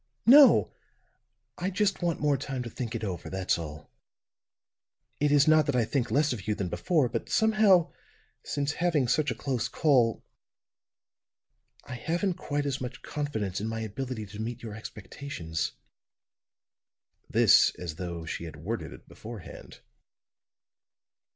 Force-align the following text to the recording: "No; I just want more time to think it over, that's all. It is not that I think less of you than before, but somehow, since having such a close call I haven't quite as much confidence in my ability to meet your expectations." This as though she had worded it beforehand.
"No; 0.25 0.73
I 1.59 1.69
just 1.69 2.01
want 2.01 2.19
more 2.19 2.35
time 2.35 2.63
to 2.63 2.71
think 2.71 2.95
it 2.95 3.03
over, 3.03 3.29
that's 3.29 3.59
all. 3.59 3.91
It 5.19 5.31
is 5.31 5.47
not 5.47 5.67
that 5.67 5.75
I 5.75 5.85
think 5.85 6.09
less 6.09 6.33
of 6.33 6.47
you 6.47 6.55
than 6.55 6.69
before, 6.69 7.07
but 7.07 7.29
somehow, 7.29 7.91
since 8.43 8.71
having 8.81 9.07
such 9.07 9.29
a 9.29 9.35
close 9.35 9.67
call 9.67 10.25
I 11.83 11.93
haven't 11.93 12.33
quite 12.33 12.65
as 12.65 12.81
much 12.81 13.03
confidence 13.03 13.61
in 13.61 13.67
my 13.67 13.81
ability 13.81 14.25
to 14.25 14.39
meet 14.41 14.63
your 14.63 14.73
expectations." 14.73 15.73
This 17.29 17.69
as 17.75 17.97
though 17.97 18.25
she 18.25 18.45
had 18.45 18.55
worded 18.55 18.91
it 18.93 19.07
beforehand. 19.07 19.81